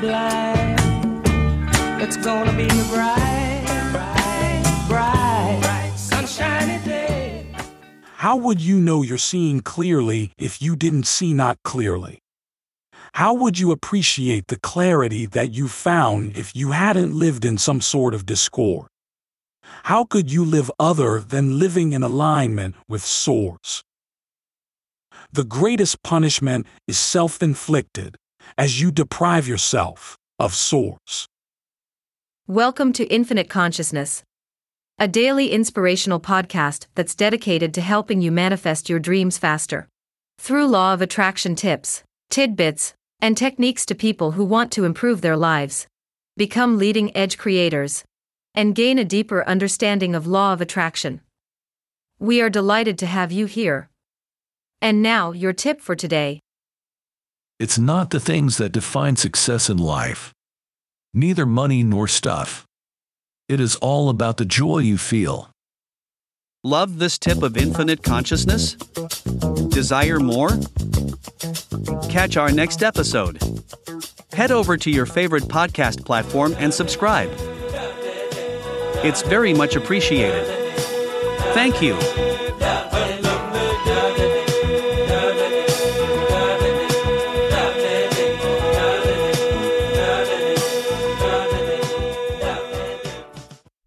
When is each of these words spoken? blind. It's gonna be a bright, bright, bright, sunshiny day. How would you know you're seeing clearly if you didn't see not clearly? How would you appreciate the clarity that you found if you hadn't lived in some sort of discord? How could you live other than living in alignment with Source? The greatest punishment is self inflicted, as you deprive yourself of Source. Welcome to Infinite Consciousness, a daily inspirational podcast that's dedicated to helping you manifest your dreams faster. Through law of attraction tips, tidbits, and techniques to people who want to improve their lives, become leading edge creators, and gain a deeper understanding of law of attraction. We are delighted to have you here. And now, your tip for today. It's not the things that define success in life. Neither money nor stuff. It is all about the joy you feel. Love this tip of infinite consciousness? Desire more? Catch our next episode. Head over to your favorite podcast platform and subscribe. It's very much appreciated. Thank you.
blind. 0.00 0.80
It's 2.02 2.16
gonna 2.16 2.56
be 2.56 2.64
a 2.64 2.84
bright, 2.92 3.64
bright, 3.92 4.62
bright, 4.88 5.92
sunshiny 5.96 6.82
day. 6.84 7.46
How 8.16 8.36
would 8.36 8.60
you 8.60 8.80
know 8.80 9.02
you're 9.02 9.18
seeing 9.18 9.60
clearly 9.60 10.32
if 10.38 10.62
you 10.62 10.76
didn't 10.76 11.06
see 11.06 11.34
not 11.34 11.58
clearly? 11.62 12.20
How 13.14 13.34
would 13.34 13.58
you 13.58 13.72
appreciate 13.72 14.46
the 14.46 14.58
clarity 14.58 15.26
that 15.26 15.52
you 15.52 15.68
found 15.68 16.36
if 16.36 16.54
you 16.54 16.70
hadn't 16.70 17.14
lived 17.14 17.44
in 17.44 17.58
some 17.58 17.80
sort 17.80 18.14
of 18.14 18.24
discord? 18.24 18.88
How 19.84 20.04
could 20.04 20.32
you 20.32 20.44
live 20.44 20.70
other 20.78 21.20
than 21.20 21.58
living 21.58 21.92
in 21.92 22.02
alignment 22.02 22.74
with 22.88 23.02
Source? 23.04 23.82
The 25.32 25.44
greatest 25.44 26.02
punishment 26.02 26.66
is 26.88 26.98
self 26.98 27.42
inflicted, 27.42 28.16
as 28.56 28.80
you 28.80 28.90
deprive 28.90 29.46
yourself 29.48 30.16
of 30.38 30.54
Source. 30.54 31.26
Welcome 32.46 32.92
to 32.94 33.06
Infinite 33.06 33.48
Consciousness, 33.48 34.22
a 34.98 35.08
daily 35.08 35.50
inspirational 35.50 36.20
podcast 36.20 36.86
that's 36.94 37.14
dedicated 37.14 37.72
to 37.74 37.80
helping 37.80 38.20
you 38.20 38.30
manifest 38.30 38.88
your 38.88 38.98
dreams 38.98 39.38
faster. 39.38 39.88
Through 40.38 40.68
law 40.68 40.94
of 40.94 41.00
attraction 41.00 41.54
tips, 41.54 42.02
tidbits, 42.28 42.94
and 43.20 43.36
techniques 43.36 43.86
to 43.86 43.94
people 43.94 44.32
who 44.32 44.44
want 44.44 44.72
to 44.72 44.84
improve 44.84 45.20
their 45.20 45.36
lives, 45.36 45.86
become 46.36 46.78
leading 46.78 47.16
edge 47.16 47.38
creators, 47.38 48.04
and 48.54 48.74
gain 48.74 48.98
a 48.98 49.04
deeper 49.04 49.46
understanding 49.46 50.14
of 50.14 50.26
law 50.26 50.52
of 50.52 50.60
attraction. 50.60 51.20
We 52.18 52.40
are 52.40 52.50
delighted 52.50 52.98
to 52.98 53.06
have 53.06 53.30
you 53.30 53.46
here. 53.46 53.88
And 54.82 55.02
now, 55.02 55.32
your 55.32 55.52
tip 55.52 55.80
for 55.80 55.94
today. 55.94 56.40
It's 57.60 57.78
not 57.78 58.08
the 58.08 58.20
things 58.20 58.56
that 58.56 58.72
define 58.72 59.16
success 59.16 59.68
in 59.68 59.76
life. 59.76 60.32
Neither 61.12 61.44
money 61.44 61.82
nor 61.82 62.08
stuff. 62.08 62.64
It 63.50 63.60
is 63.60 63.76
all 63.76 64.08
about 64.08 64.38
the 64.38 64.46
joy 64.46 64.78
you 64.78 64.96
feel. 64.96 65.50
Love 66.64 66.98
this 66.98 67.18
tip 67.18 67.42
of 67.42 67.58
infinite 67.58 68.02
consciousness? 68.02 68.76
Desire 69.68 70.20
more? 70.20 70.58
Catch 72.08 72.38
our 72.38 72.50
next 72.50 72.82
episode. 72.82 73.38
Head 74.32 74.52
over 74.52 74.78
to 74.78 74.90
your 74.90 75.04
favorite 75.04 75.44
podcast 75.44 76.02
platform 76.02 76.54
and 76.56 76.72
subscribe. 76.72 77.30
It's 79.04 79.20
very 79.20 79.52
much 79.52 79.76
appreciated. 79.76 80.46
Thank 81.52 81.82
you. 81.82 81.98